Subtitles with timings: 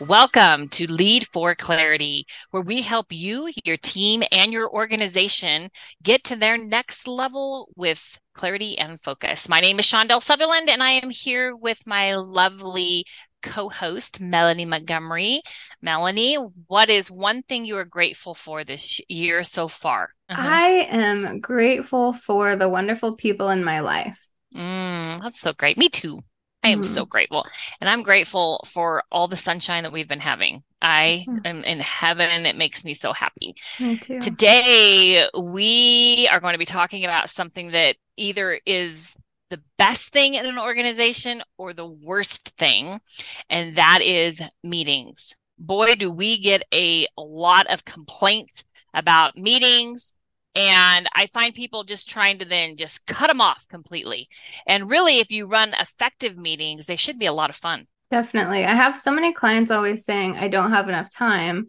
[0.00, 5.70] Welcome to Lead for Clarity, where we help you, your team, and your organization
[6.02, 9.48] get to their next level with clarity and focus.
[9.48, 13.06] My name is Shandel Sutherland, and I am here with my lovely
[13.42, 15.40] co host, Melanie Montgomery.
[15.80, 20.10] Melanie, what is one thing you are grateful for this year so far?
[20.28, 20.46] Uh-huh.
[20.46, 24.28] I am grateful for the wonderful people in my life.
[24.54, 25.78] Mm, that's so great.
[25.78, 26.20] Me too.
[26.66, 26.84] I am mm.
[26.84, 27.46] so grateful.
[27.80, 30.64] And I'm grateful for all the sunshine that we've been having.
[30.82, 31.46] I mm.
[31.46, 32.44] am in heaven.
[32.44, 33.54] It makes me so happy.
[33.78, 34.18] Me too.
[34.18, 39.14] Today, we are going to be talking about something that either is
[39.48, 43.00] the best thing in an organization or the worst thing,
[43.48, 45.36] and that is meetings.
[45.56, 50.14] Boy, do we get a lot of complaints about meetings
[50.56, 54.28] and I find people just trying to then just cut them off completely.
[54.66, 57.86] And really, if you run effective meetings, they should be a lot of fun.
[58.10, 58.64] Definitely.
[58.64, 61.66] I have so many clients always saying, I don't have enough time.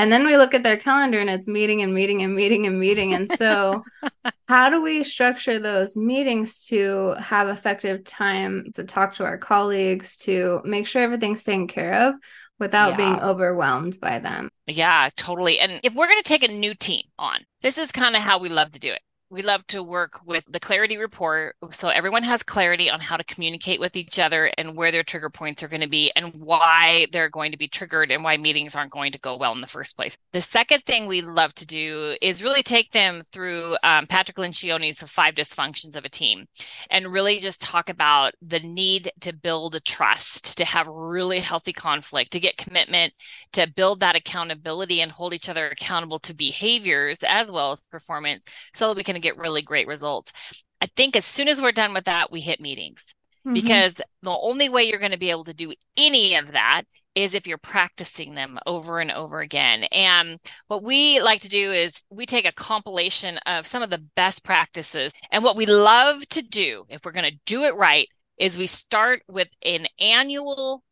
[0.00, 2.80] And then we look at their calendar and it's meeting and meeting and meeting and
[2.80, 3.12] meeting.
[3.12, 3.82] And so,
[4.48, 10.16] how do we structure those meetings to have effective time to talk to our colleagues,
[10.18, 12.14] to make sure everything's taken care of
[12.58, 12.96] without yeah.
[12.96, 14.48] being overwhelmed by them.
[14.66, 15.58] Yeah, totally.
[15.58, 18.38] And if we're going to take a new team on, this is kind of how
[18.38, 22.24] we love to do it we love to work with the clarity report so everyone
[22.24, 25.68] has clarity on how to communicate with each other and where their trigger points are
[25.68, 29.12] going to be and why they're going to be triggered and why meetings aren't going
[29.12, 30.16] to go well in the first place.
[30.32, 34.98] The second thing we love to do is really take them through um, Patrick Lencioni's
[34.98, 36.46] The Five Dysfunctions of a Team
[36.90, 41.72] and really just talk about the need to build a trust, to have really healthy
[41.72, 43.12] conflict, to get commitment,
[43.52, 48.42] to build that accountability and hold each other accountable to behaviors as well as performance
[48.74, 50.32] so that we can to get really great results.
[50.80, 53.14] I think as soon as we're done with that, we hit meetings
[53.46, 53.54] mm-hmm.
[53.54, 56.82] because the only way you're going to be able to do any of that
[57.14, 59.84] is if you're practicing them over and over again.
[59.90, 64.04] And what we like to do is we take a compilation of some of the
[64.14, 65.12] best practices.
[65.30, 68.08] And what we love to do, if we're going to do it right,
[68.38, 70.84] is we start with an annual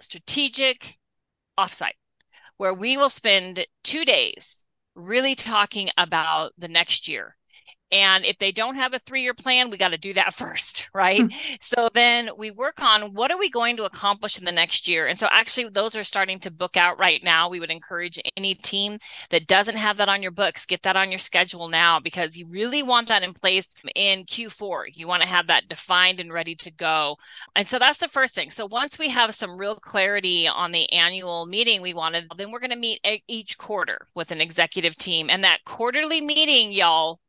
[0.00, 0.98] strategic
[1.58, 1.92] offsite
[2.56, 7.36] where we will spend two days really talking about the next year
[7.92, 10.88] and if they don't have a three year plan, we got to do that first,
[10.92, 11.20] right?
[11.20, 11.54] Mm-hmm.
[11.60, 15.06] So then we work on what are we going to accomplish in the next year?
[15.06, 17.48] And so actually, those are starting to book out right now.
[17.48, 18.98] We would encourage any team
[19.30, 22.46] that doesn't have that on your books, get that on your schedule now because you
[22.46, 24.86] really want that in place in Q4.
[24.94, 27.16] You want to have that defined and ready to go.
[27.54, 28.50] And so that's the first thing.
[28.50, 32.60] So once we have some real clarity on the annual meeting we wanted, then we're
[32.60, 35.30] going to meet each quarter with an executive team.
[35.30, 37.20] And that quarterly meeting, y'all,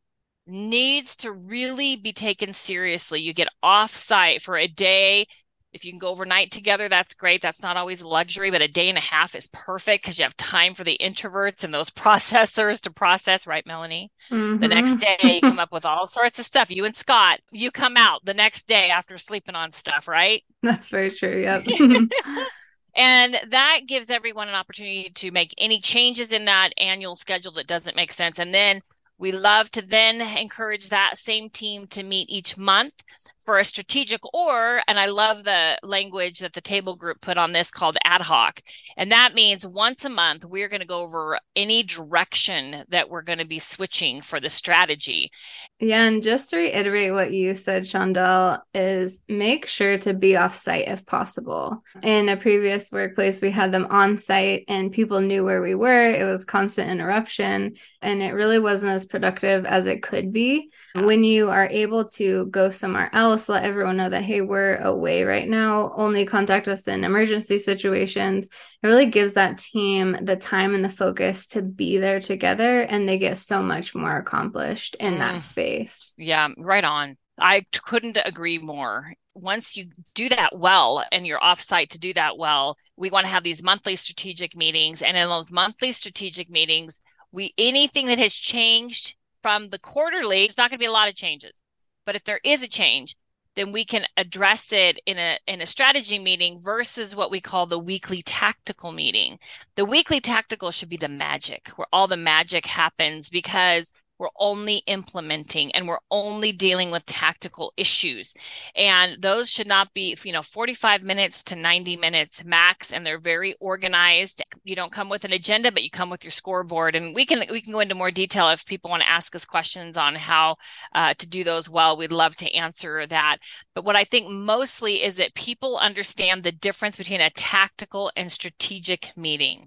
[0.48, 3.22] needs to really be taken seriously.
[3.22, 5.28] You get off site for a day.
[5.74, 7.42] If you can go overnight together, that's great.
[7.42, 10.24] That's not always a luxury, but a day and a half is perfect because you
[10.24, 14.12] have time for the introverts and those processors to process, right, Melanie?
[14.32, 14.62] Mm-hmm.
[14.62, 16.72] The next day, you come up with all sorts of stuff.
[16.72, 20.44] You and Scott, you come out the next day after sleeping on stuff, right?
[20.64, 21.42] That's very true.
[21.42, 21.66] Yep.
[22.96, 27.68] And that gives everyone an opportunity to make any changes in that annual schedule that
[27.68, 28.40] doesn't make sense.
[28.40, 28.82] And then
[29.18, 33.04] we love to then encourage that same team to meet each month
[33.46, 37.54] for a strategic or, and I love the language that the table group put on
[37.54, 38.62] this called ad hoc.
[38.98, 43.22] And that means once a month, we're going to go over any direction that we're
[43.22, 45.32] going to be switching for the strategy.
[45.80, 46.06] Yeah.
[46.06, 50.88] And just to reiterate what you said, Shandel, is make sure to be off site
[50.88, 51.84] if possible.
[52.02, 56.10] In a previous workplace, we had them on site and people knew where we were.
[56.10, 60.72] It was constant interruption and it really wasn't as productive as it could be.
[60.96, 65.24] When you are able to go somewhere else, let everyone know that hey we're away
[65.24, 65.92] right now.
[65.96, 68.48] Only contact us in emergency situations.
[68.82, 73.08] It really gives that team the time and the focus to be there together and
[73.08, 75.20] they get so much more accomplished in mm.
[75.20, 76.14] that space.
[76.18, 77.18] Yeah right on.
[77.38, 79.14] I couldn't agree more.
[79.34, 83.32] Once you do that well and you're offsite to do that well we want to
[83.32, 87.00] have these monthly strategic meetings and in those monthly strategic meetings
[87.32, 91.10] we anything that has changed from the quarterly it's not going to be a lot
[91.10, 91.62] of changes.
[92.06, 93.16] But if there is a change
[93.56, 97.66] then we can address it in a in a strategy meeting versus what we call
[97.66, 99.40] the weekly tactical meeting.
[99.76, 104.78] The weekly tactical should be the magic where all the magic happens because we're only
[104.88, 108.34] implementing and we're only dealing with tactical issues.
[108.76, 113.20] And those should not be you know 45 minutes to 90 minutes max and they're
[113.20, 114.44] very organized.
[114.64, 116.96] You don't come with an agenda but you come with your scoreboard.
[116.96, 119.46] And we can we can go into more detail if people want to ask us
[119.46, 120.56] questions on how
[120.94, 121.98] uh, to do those well.
[121.98, 123.38] We'd love to answer that.
[123.74, 128.32] But what i think mostly is that people understand the difference between a tactical and
[128.32, 129.64] strategic meeting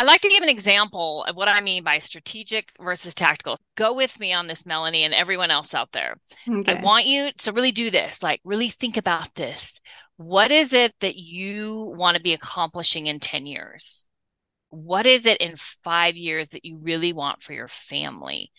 [0.00, 3.58] I'd like to give an example of what I mean by strategic versus tactical.
[3.76, 6.18] Go with me on this, Melanie, and everyone else out there.
[6.48, 6.76] Okay.
[6.76, 9.80] I want you to really do this, like, really think about this.
[10.16, 14.08] What is it that you want to be accomplishing in 10 years?
[14.70, 18.52] What is it in five years that you really want for your family?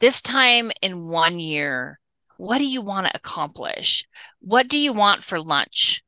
[0.00, 2.00] This time in one year,
[2.36, 4.06] what do you want to accomplish?
[4.40, 6.02] What do you want for lunch?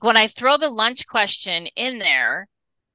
[0.00, 2.48] When I throw the lunch question in there,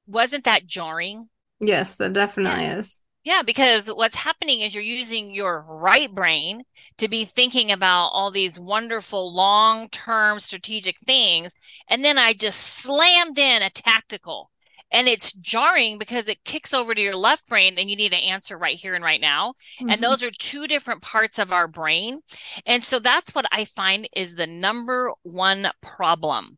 [0.08, 1.28] wasn't that jarring?
[1.60, 2.78] Yes, that definitely yeah.
[2.78, 3.00] is.
[3.24, 6.62] Yeah, because what's happening is you're using your right brain
[6.96, 11.52] to be thinking about all these wonderful long term strategic things.
[11.88, 14.50] And then I just slammed in a tactical.
[14.90, 18.20] And it's jarring because it kicks over to your left brain and you need an
[18.20, 19.52] answer right here and right now.
[19.78, 19.90] Mm-hmm.
[19.90, 22.20] And those are two different parts of our brain.
[22.64, 26.56] And so that's what I find is the number one problem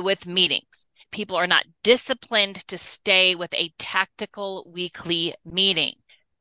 [0.00, 5.94] with meetings people are not disciplined to stay with a tactical weekly meeting.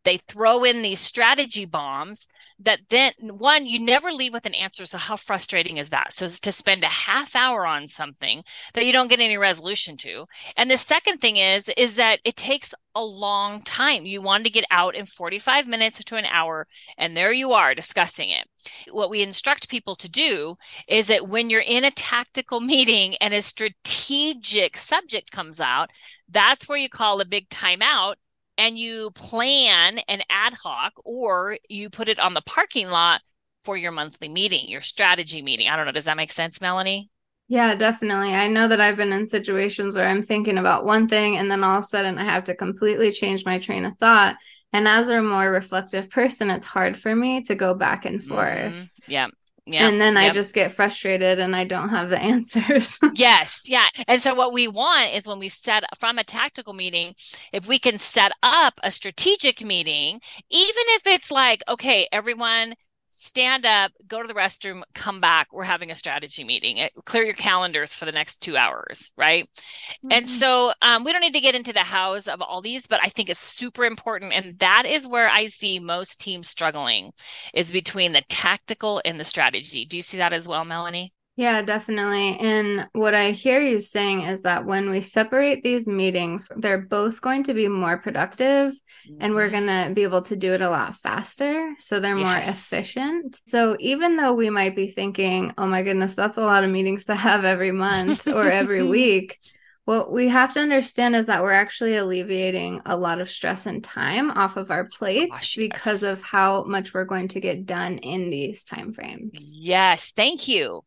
[0.07, 2.27] They throw in these strategy bombs
[2.57, 4.85] that then, one, you never leave with an answer.
[4.85, 6.13] So, how frustrating is that?
[6.13, 10.25] So, to spend a half hour on something that you don't get any resolution to.
[10.55, 14.05] And the second thing is, is that it takes a long time.
[14.05, 16.67] You want to get out in 45 minutes to an hour,
[16.97, 18.47] and there you are discussing it.
[18.89, 20.55] What we instruct people to do
[20.87, 25.89] is that when you're in a tactical meeting and a strategic subject comes out,
[26.29, 28.15] that's where you call a big timeout
[28.57, 33.21] and you plan an ad hoc or you put it on the parking lot
[33.61, 35.67] for your monthly meeting, your strategy meeting.
[35.67, 35.91] I don't know.
[35.91, 37.09] Does that make sense, Melanie?
[37.49, 38.33] Yeah, definitely.
[38.33, 41.63] I know that I've been in situations where I'm thinking about one thing and then
[41.63, 44.35] all of a sudden I have to completely change my train of thought.
[44.73, 48.73] And as a more reflective person, it's hard for me to go back and forth.
[48.73, 48.83] Mm-hmm.
[49.07, 49.27] Yeah.
[49.67, 49.87] Yeah.
[49.87, 50.31] And then yep.
[50.31, 52.97] I just get frustrated and I don't have the answers.
[53.13, 53.65] yes.
[53.67, 53.87] Yeah.
[54.07, 57.15] And so what we want is when we set from a tactical meeting,
[57.51, 62.75] if we can set up a strategic meeting, even if it's like, okay, everyone
[63.17, 65.47] stand up, go to the restroom, come back.
[65.51, 66.77] We're having a strategy meeting.
[66.77, 69.45] It, clear your calendars for the next two hours, right?
[69.45, 70.11] Mm-hmm.
[70.11, 72.99] And so um, we don't need to get into the hows of all these, but
[73.03, 74.33] I think it's super important.
[74.33, 77.11] And that is where I see most teams struggling
[77.53, 79.85] is between the tactical and the strategy.
[79.85, 81.13] Do you see that as well, Melanie?
[81.37, 82.35] Yeah, definitely.
[82.39, 87.21] And what I hear you saying is that when we separate these meetings, they're both
[87.21, 89.17] going to be more productive mm-hmm.
[89.19, 89.67] and we're mm-hmm.
[89.67, 91.75] going to be able to do it a lot faster.
[91.77, 92.25] So they're yes.
[92.25, 92.37] more
[92.79, 93.39] efficient.
[93.45, 97.05] So even though we might be thinking, oh my goodness, that's a lot of meetings
[97.05, 99.37] to have every month or every week.
[99.85, 103.83] What we have to understand is that we're actually alleviating a lot of stress and
[103.83, 106.11] time off of our plates Gosh, because yes.
[106.11, 109.53] of how much we're going to get done in these time frames.
[109.53, 110.81] Yes, thank you.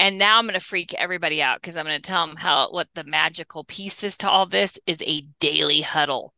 [0.00, 2.70] And now I'm going to freak everybody out because I'm going to tell them how
[2.70, 6.32] what the magical piece is to all this is a daily huddle.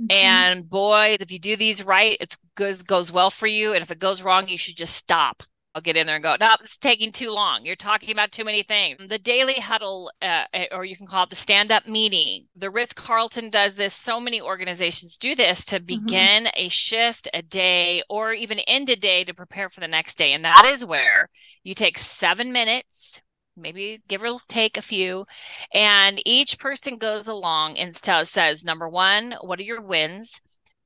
[0.00, 0.06] Mm-hmm.
[0.10, 3.74] And boy, if you do these right, it goes goes well for you.
[3.74, 5.42] And if it goes wrong, you should just stop.
[5.74, 7.64] I'll get in there and go, no, it's taking too long.
[7.64, 8.98] You're talking about too many things.
[9.08, 12.46] The daily huddle, uh, eh, or you can call it the stand up meeting.
[12.54, 13.94] The Ritz Carlton does this.
[13.94, 15.86] So many organizations do this to mm-hmm.
[15.86, 16.56] begin mm-hmm.
[16.56, 20.32] a shift, a day, or even end a day to prepare for the next day.
[20.32, 21.30] And that is where
[21.62, 23.22] you take seven minutes,
[23.56, 25.24] maybe give or take a few,
[25.72, 30.42] and each person goes along and says, number one, what are your wins?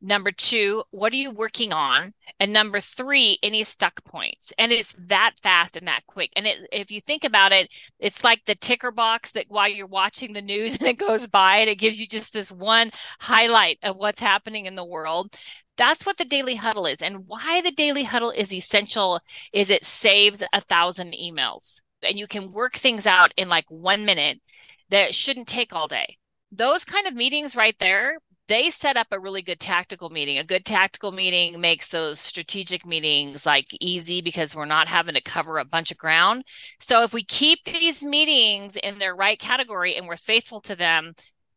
[0.06, 2.14] Number two, what are you working on?
[2.38, 4.52] And number three, any stuck points.
[4.56, 6.30] And it's that fast and that quick.
[6.36, 9.88] And it, if you think about it, it's like the ticker box that while you're
[9.88, 13.78] watching the news and it goes by and it gives you just this one highlight
[13.82, 15.34] of what's happening in the world.
[15.76, 17.02] That's what the daily huddle is.
[17.02, 19.18] And why the daily huddle is essential
[19.52, 24.04] is it saves a thousand emails and you can work things out in like one
[24.04, 24.40] minute
[24.88, 26.16] that shouldn't take all day
[26.52, 30.38] those kind of meetings right there they set up a really good tactical meeting.
[30.38, 35.20] A good tactical meeting makes those strategic meetings like easy because we're not having to
[35.20, 36.44] cover a bunch of ground.
[36.80, 41.14] So if we keep these meetings in their right category and we're faithful to them,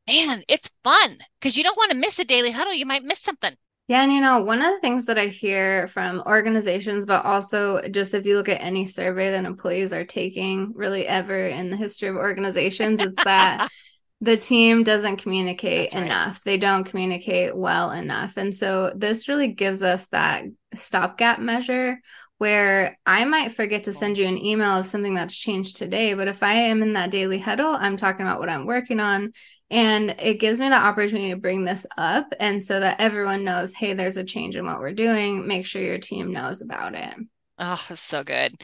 [0.07, 2.73] man, it's fun because you don't want to miss a daily huddle.
[2.73, 3.55] You might miss something.
[3.87, 7.81] Yeah, and you know, one of the things that I hear from organizations, but also
[7.89, 11.77] just if you look at any survey that employees are taking really ever in the
[11.77, 13.67] history of organizations, it's that
[14.21, 16.03] the team doesn't communicate right.
[16.03, 16.43] enough.
[16.43, 18.37] They don't communicate well enough.
[18.37, 20.43] And so this really gives us that
[20.75, 21.99] stopgap measure
[22.37, 26.13] where I might forget to send you an email of something that's changed today.
[26.13, 29.33] But if I am in that daily huddle, I'm talking about what I'm working on.
[29.69, 32.33] And it gives me the opportunity to bring this up.
[32.39, 35.47] And so that everyone knows, hey, there's a change in what we're doing.
[35.47, 37.13] Make sure your team knows about it.
[37.59, 38.55] Oh, so good.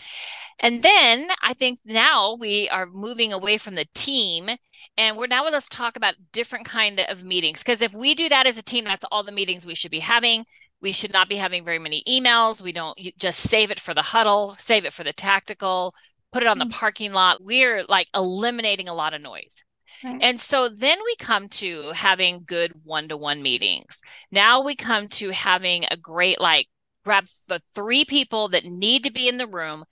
[0.59, 4.49] And then I think now we are moving away from the team
[4.97, 8.47] and we're now let's talk about different kind of meetings because if we do that
[8.47, 10.45] as a team that's all the meetings we should be having.
[10.81, 12.61] We should not be having very many emails.
[12.61, 15.95] We don't just save it for the huddle, save it for the tactical,
[16.31, 16.71] put it on the mm.
[16.71, 17.41] parking lot.
[17.41, 19.63] We're like eliminating a lot of noise.
[20.03, 20.17] Right.
[20.21, 24.01] And so then we come to having good one to one meetings.
[24.31, 26.67] Now we come to having a great, like,
[27.03, 29.85] grab the three people that need to be in the room,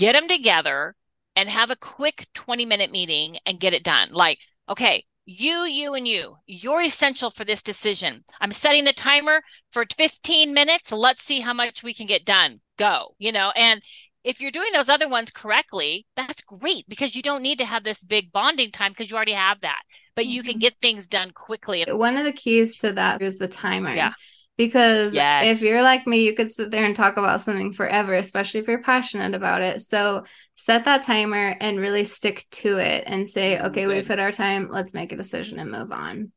[0.00, 0.94] get them together,
[1.36, 4.12] and have a quick 20 minute meeting and get it done.
[4.12, 4.38] Like,
[4.68, 8.24] okay, you, you, and you, you're essential for this decision.
[8.40, 9.42] I'm setting the timer
[9.72, 10.90] for 15 minutes.
[10.90, 12.60] Let's see how much we can get done.
[12.78, 13.82] Go, you know, and
[14.24, 17.84] if you're doing those other ones correctly, that's great because you don't need to have
[17.84, 19.82] this big bonding time because you already have that.
[20.16, 20.60] But you can mm-hmm.
[20.60, 21.84] get things done quickly.
[21.88, 23.94] One of the keys to that is the timer.
[23.94, 24.12] Yeah.
[24.60, 25.48] Because yes.
[25.48, 28.68] if you're like me, you could sit there and talk about something forever, especially if
[28.68, 29.80] you're passionate about it.
[29.80, 30.24] So
[30.54, 33.88] set that timer and really stick to it and say, okay, Good.
[33.88, 34.68] we've hit our time.
[34.70, 36.32] Let's make a decision and move on.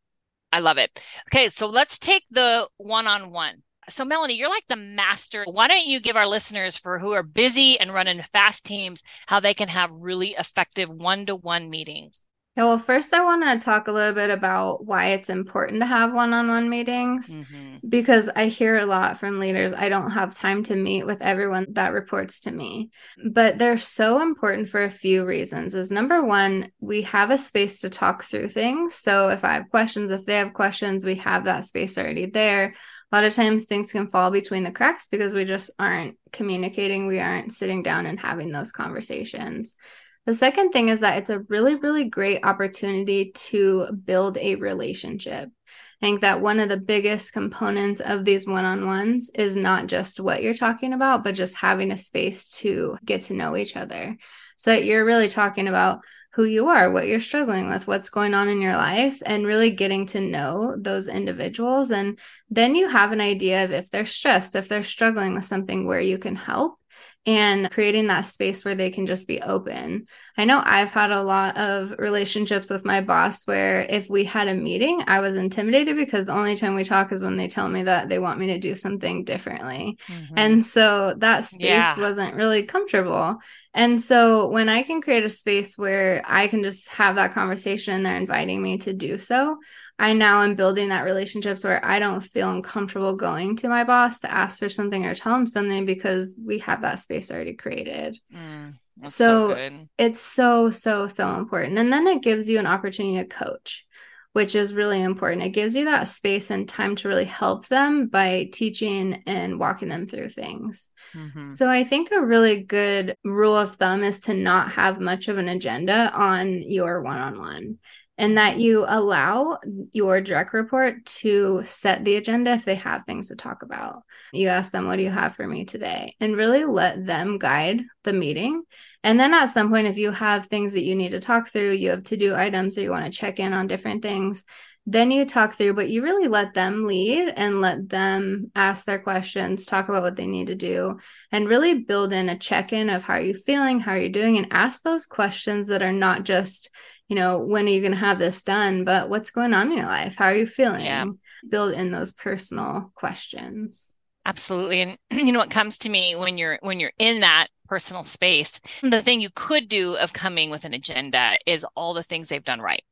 [0.53, 1.03] I love it.
[1.33, 3.63] Okay, so let's take the one on one.
[3.89, 5.43] So, Melanie, you're like the master.
[5.45, 9.41] Why don't you give our listeners, for who are busy and running fast teams, how
[9.41, 12.23] they can have really effective one to one meetings?
[12.55, 15.87] Yeah, well, first, I want to talk a little bit about why it's important to
[15.87, 17.77] have one on one meetings mm-hmm.
[17.87, 21.65] because I hear a lot from leaders I don't have time to meet with everyone
[21.71, 22.91] that reports to me.
[23.27, 25.73] But they're so important for a few reasons.
[25.73, 28.93] Is number one, we have a space to talk through things.
[28.93, 32.75] So if I have questions, if they have questions, we have that space already there.
[33.11, 37.07] A lot of times things can fall between the cracks because we just aren't communicating,
[37.07, 39.75] we aren't sitting down and having those conversations.
[40.25, 45.49] The second thing is that it's a really, really great opportunity to build a relationship.
[45.49, 49.87] I think that one of the biggest components of these one on ones is not
[49.87, 53.75] just what you're talking about, but just having a space to get to know each
[53.75, 54.17] other.
[54.57, 55.99] So that you're really talking about
[56.33, 59.71] who you are, what you're struggling with, what's going on in your life, and really
[59.71, 61.91] getting to know those individuals.
[61.91, 62.17] And
[62.49, 66.01] then you have an idea of if they're stressed, if they're struggling with something where
[66.01, 66.79] you can help
[67.25, 70.07] and creating that space where they can just be open.
[70.37, 74.49] I know I've had a lot of relationships with my boss where if we had
[74.49, 77.69] a meeting, I was intimidated because the only time we talk is when they tell
[77.69, 79.97] me that they want me to do something differently.
[80.07, 80.33] Mm-hmm.
[80.37, 81.97] And so that space yeah.
[81.97, 83.37] wasn't really comfortable.
[83.73, 87.95] And so when I can create a space where I can just have that conversation
[87.95, 89.57] and they're inviting me to do so,
[90.03, 94.19] I now am building that relationships where I don't feel uncomfortable going to my boss
[94.19, 98.19] to ask for something or tell him something because we have that space already created.
[98.35, 98.73] Mm,
[99.05, 101.77] so, so it's so, so, so important.
[101.77, 103.85] And then it gives you an opportunity to coach,
[104.33, 105.43] which is really important.
[105.43, 109.87] It gives you that space and time to really help them by teaching and walking
[109.87, 110.91] them through things.
[111.13, 111.55] Mm-hmm.
[111.55, 115.37] So I think a really good rule of thumb is to not have much of
[115.37, 117.77] an agenda on your one on one
[118.17, 119.57] and that you allow
[119.91, 124.03] your direct report to set the agenda if they have things to talk about.
[124.31, 126.15] You ask them, What do you have for me today?
[126.19, 128.63] And really let them guide the meeting.
[129.03, 131.71] And then at some point, if you have things that you need to talk through,
[131.71, 134.45] you have to do items or you want to check in on different things,
[134.85, 138.99] then you talk through, but you really let them lead and let them ask their
[138.99, 140.99] questions, talk about what they need to do,
[141.31, 144.09] and really build in a check in of how are you feeling, how are you
[144.09, 146.69] doing, and ask those questions that are not just,
[147.07, 148.83] you know, when are you going to have this done?
[148.85, 150.15] But what's going on in your life?
[150.17, 150.85] How are you feeling?
[150.85, 151.05] Yeah.
[151.49, 153.89] Build in those personal questions.
[154.25, 154.81] Absolutely.
[154.81, 158.59] And you know what comes to me when you're when you're in that personal space,
[158.81, 162.43] the thing you could do of coming with an agenda is all the things they've
[162.43, 162.83] done right.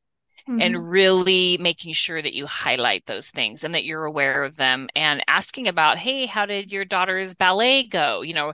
[0.48, 0.60] Mm-hmm.
[0.60, 4.88] and really making sure that you highlight those things and that you're aware of them
[4.96, 8.52] and asking about hey how did your daughter's ballet go you know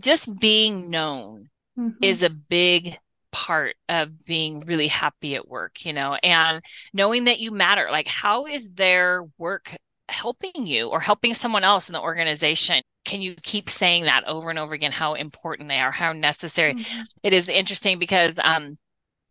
[0.00, 2.02] just being known mm-hmm.
[2.02, 2.98] is a big
[3.36, 6.64] part of being really happy at work, you know, and
[6.94, 7.88] knowing that you matter.
[7.90, 9.76] Like, how is their work
[10.08, 12.80] helping you or helping someone else in the organization?
[13.04, 16.74] Can you keep saying that over and over again, how important they are, how necessary?
[16.74, 17.02] Mm-hmm.
[17.22, 18.78] It is interesting because um,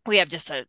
[0.06, 0.66] we have just a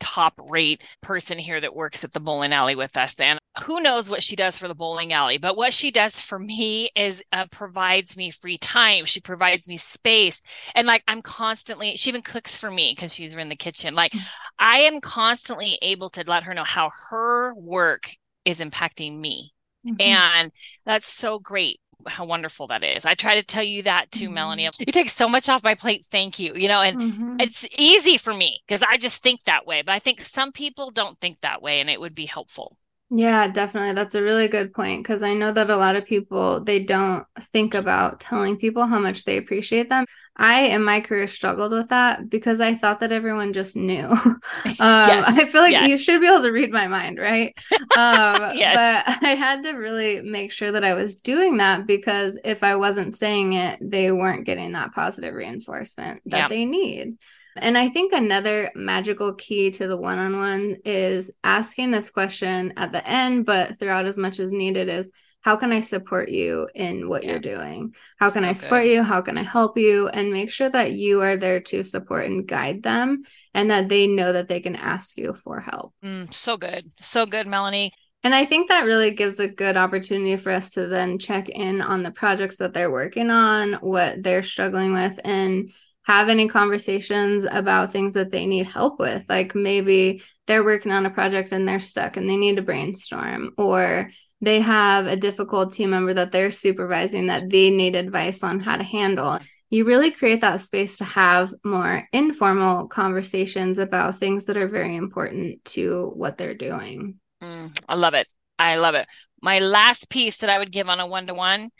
[0.00, 3.18] top rate person here that works at the bowling alley with us.
[3.18, 6.38] And who knows what she does for the bowling alley, but what she does for
[6.38, 9.04] me is uh, provides me free time.
[9.04, 10.40] She provides me space.
[10.74, 13.94] And like I'm constantly, she even cooks for me because she's in the kitchen.
[13.94, 14.22] Like mm.
[14.58, 18.10] I am constantly able to let her know how her work
[18.44, 19.52] is impacting me.
[19.86, 20.00] Mm-hmm.
[20.00, 20.52] And
[20.84, 23.04] that's so great how wonderful that is.
[23.04, 24.34] I try to tell you that too, mm-hmm.
[24.34, 24.68] Melanie.
[24.78, 26.04] You take so much off my plate.
[26.04, 26.54] Thank you.
[26.54, 27.40] You know, and mm-hmm.
[27.40, 29.82] it's easy for me because I just think that way.
[29.82, 32.76] But I think some people don't think that way and it would be helpful.
[33.08, 33.94] Yeah, definitely.
[33.94, 37.24] That's a really good point because I know that a lot of people they don't
[37.52, 40.06] think about telling people how much they appreciate them.
[40.38, 44.04] I in my career struggled with that because I thought that everyone just knew.
[44.06, 44.38] um,
[44.78, 45.88] yes, I feel like yes.
[45.88, 47.56] you should be able to read my mind, right?
[47.96, 49.04] Um, yes.
[49.06, 52.76] But I had to really make sure that I was doing that because if I
[52.76, 57.16] wasn't saying it, they weren't getting that positive reinforcement that they need.
[57.58, 62.74] And I think another magical key to the one on one is asking this question
[62.76, 65.10] at the end, but throughout as much as needed is
[65.46, 67.30] how can I support you in what yeah.
[67.30, 67.94] you're doing?
[68.18, 68.90] How can so I support good.
[68.90, 69.02] you?
[69.04, 70.08] How can I help you?
[70.08, 73.22] And make sure that you are there to support and guide them
[73.54, 75.94] and that they know that they can ask you for help.
[76.04, 76.90] Mm, so good.
[76.94, 77.92] So good, Melanie.
[78.24, 81.80] And I think that really gives a good opportunity for us to then check in
[81.80, 85.70] on the projects that they're working on, what they're struggling with, and
[86.06, 89.24] have any conversations about things that they need help with.
[89.28, 93.50] Like maybe they're working on a project and they're stuck and they need to brainstorm,
[93.58, 94.10] or
[94.40, 98.76] they have a difficult team member that they're supervising that they need advice on how
[98.76, 99.40] to handle.
[99.68, 104.94] You really create that space to have more informal conversations about things that are very
[104.94, 107.16] important to what they're doing.
[107.42, 108.28] Mm, I love it.
[108.60, 109.08] I love it.
[109.42, 111.70] My last piece that I would give on a one to one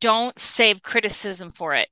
[0.00, 1.88] don't save criticism for it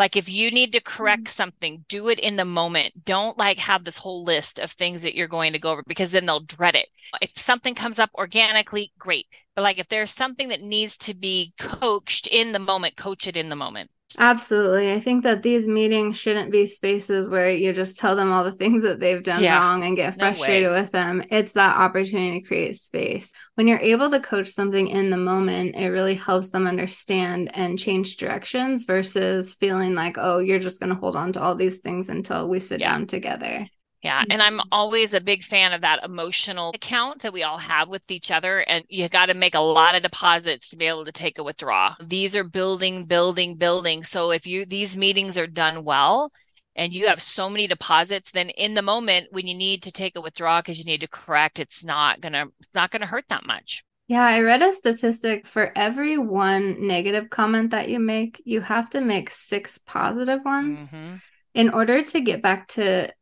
[0.00, 1.28] like if you need to correct mm-hmm.
[1.28, 3.04] something, do it in the moment.
[3.04, 6.10] Don't like have this whole list of things that you're going to go over because
[6.10, 6.88] then they'll dread it.
[7.20, 9.26] If something comes up organically, great.
[9.54, 13.36] But like if there's something that needs to be coached in the moment, coach it
[13.36, 13.90] in the moment.
[14.18, 14.92] Absolutely.
[14.92, 18.52] I think that these meetings shouldn't be spaces where you just tell them all the
[18.60, 21.22] things that they've done yeah, wrong and get frustrated no with them.
[21.30, 23.32] It's that opportunity to create space.
[23.54, 27.78] When you're able to coach something in the moment, it really helps them understand and
[27.78, 31.78] change directions versus feeling like, oh, you're just going to hold on to all these
[31.78, 32.92] things until we sit yeah.
[32.92, 33.68] down together.
[34.02, 34.24] Yeah.
[34.30, 34.68] And I'm mm-hmm.
[34.72, 38.60] always a big fan of that emotional account that we all have with each other.
[38.60, 41.44] And you got to make a lot of deposits to be able to take a
[41.44, 41.96] withdrawal.
[42.00, 44.02] These are building, building, building.
[44.02, 46.32] So if you, these meetings are done well,
[46.76, 50.16] and you have so many deposits then in the moment when you need to take
[50.16, 53.44] a withdrawal because you need to correct it's not gonna it's not gonna hurt that
[53.44, 58.60] much yeah i read a statistic for every one negative comment that you make you
[58.60, 61.16] have to make six positive ones mm-hmm.
[61.54, 63.12] in order to get back to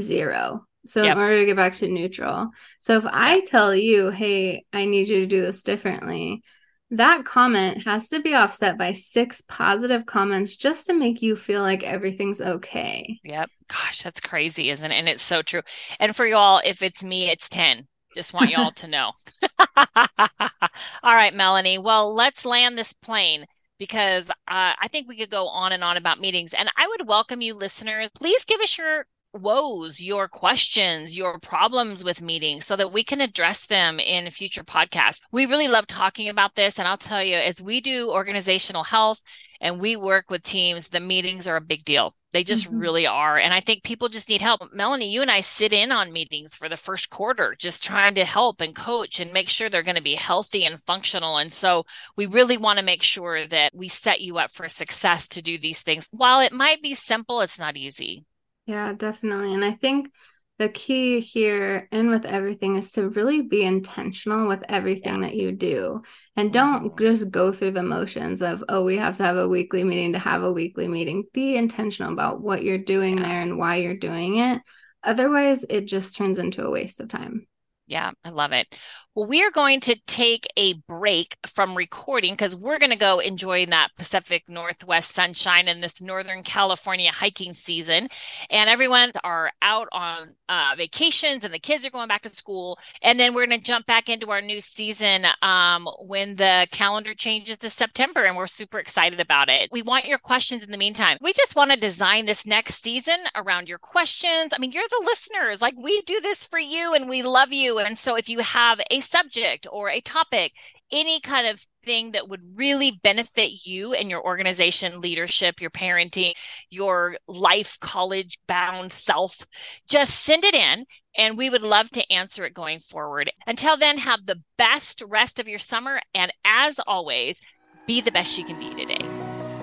[0.00, 0.66] zero.
[0.86, 1.16] So yep.
[1.16, 2.50] in order to get back to neutral.
[2.80, 6.42] So if I tell you, hey, I need you to do this differently,
[6.90, 11.62] that comment has to be offset by six positive comments just to make you feel
[11.62, 13.18] like everything's okay.
[13.24, 13.50] Yep.
[13.68, 14.94] Gosh, that's crazy, isn't it?
[14.94, 15.62] And it's so true.
[15.98, 17.86] And for y'all, if it's me, it's 10.
[18.14, 19.12] Just want y'all to know.
[19.76, 21.78] All right, Melanie.
[21.78, 23.46] Well, let's land this plane
[23.78, 26.54] because uh, I think we could go on and on about meetings.
[26.54, 28.10] And I would welcome you, listeners.
[28.10, 33.20] Please give us your woes, your questions, your problems with meetings so that we can
[33.20, 35.20] address them in future podcasts.
[35.32, 36.78] We really love talking about this.
[36.78, 39.22] And I'll tell you, as we do organizational health
[39.60, 42.14] and we work with teams, the meetings are a big deal.
[42.32, 42.78] They just mm-hmm.
[42.78, 43.38] really are.
[43.38, 44.60] And I think people just need help.
[44.72, 48.24] Melanie, you and I sit in on meetings for the first quarter, just trying to
[48.24, 51.36] help and coach and make sure they're going to be healthy and functional.
[51.36, 51.84] And so
[52.16, 55.58] we really want to make sure that we set you up for success to do
[55.58, 56.08] these things.
[56.10, 58.24] While it might be simple, it's not easy.
[58.66, 59.54] Yeah, definitely.
[59.54, 60.10] And I think
[60.58, 65.28] the key here and with everything is to really be intentional with everything yeah.
[65.28, 66.00] that you do
[66.36, 66.98] and don't mm-hmm.
[67.04, 70.18] just go through the motions of oh we have to have a weekly meeting to
[70.18, 73.24] have a weekly meeting be intentional about what you're doing yeah.
[73.24, 74.62] there and why you're doing it
[75.02, 77.48] otherwise it just turns into a waste of time
[77.86, 78.78] yeah, I love it.
[79.16, 83.20] Well, we are going to take a break from recording because we're going to go
[83.20, 88.08] enjoy that Pacific Northwest sunshine in this Northern California hiking season.
[88.50, 92.76] And everyone are out on uh, vacations and the kids are going back to school.
[93.02, 97.14] And then we're going to jump back into our new season um, when the calendar
[97.14, 98.24] changes to September.
[98.24, 99.68] And we're super excited about it.
[99.70, 101.18] We want your questions in the meantime.
[101.20, 104.52] We just want to design this next season around your questions.
[104.52, 105.62] I mean, you're the listeners.
[105.62, 107.78] Like we do this for you and we love you.
[107.78, 110.52] And so if you have a subject or a topic,
[110.90, 116.32] any kind of thing that would really benefit you and your organization leadership, your parenting,
[116.70, 119.46] your life college bound self,
[119.88, 120.84] just send it in
[121.16, 123.30] and we would love to answer it going forward.
[123.46, 126.00] Until then, have the best rest of your summer.
[126.14, 127.40] And as always,
[127.86, 129.04] be the best you can be today.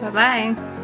[0.02, 0.81] Bye bye.